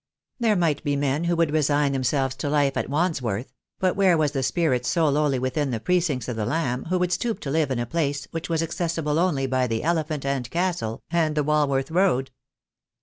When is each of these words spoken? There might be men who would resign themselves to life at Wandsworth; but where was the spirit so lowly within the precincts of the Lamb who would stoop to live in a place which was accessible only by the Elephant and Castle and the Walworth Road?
There 0.39 0.55
might 0.55 0.83
be 0.83 0.95
men 0.95 1.25
who 1.25 1.35
would 1.35 1.51
resign 1.53 1.91
themselves 1.91 2.33
to 2.37 2.49
life 2.49 2.75
at 2.75 2.89
Wandsworth; 2.89 3.53
but 3.77 3.95
where 3.95 4.17
was 4.17 4.31
the 4.31 4.41
spirit 4.41 4.83
so 4.83 5.07
lowly 5.07 5.37
within 5.37 5.69
the 5.69 5.79
precincts 5.79 6.27
of 6.27 6.35
the 6.37 6.45
Lamb 6.47 6.85
who 6.85 6.97
would 6.97 7.11
stoop 7.11 7.39
to 7.41 7.51
live 7.51 7.69
in 7.69 7.77
a 7.77 7.85
place 7.85 8.27
which 8.31 8.49
was 8.49 8.63
accessible 8.63 9.19
only 9.19 9.45
by 9.45 9.67
the 9.67 9.83
Elephant 9.83 10.25
and 10.25 10.49
Castle 10.49 11.03
and 11.11 11.35
the 11.37 11.43
Walworth 11.43 11.91
Road? 11.91 12.31